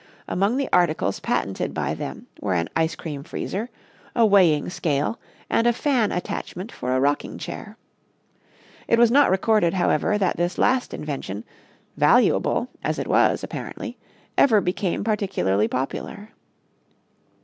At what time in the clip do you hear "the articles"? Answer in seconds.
0.57-1.19